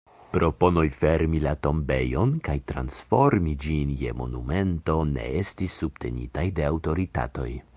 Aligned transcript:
Proponoj 0.35 0.83
fermi 0.99 1.41
la 1.43 1.51
tombejon 1.65 2.31
kaj 2.47 2.55
transformi 2.71 3.53
ĝin 3.67 3.93
je 3.99 4.15
monumento 4.23 4.97
ne 5.11 5.27
estis 5.43 5.77
subtenitaj 5.83 6.47
de 6.61 6.67
aŭtoritatoj. 6.73 7.51